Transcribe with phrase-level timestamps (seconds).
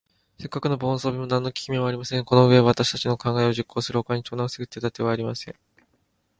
[0.39, 2.25] せっかくの防備装置も、なんのききめもありません。
[2.25, 5.53] このうえは、わたくしの考えを実行するほかに、盗難をふせぐ手だてはありません。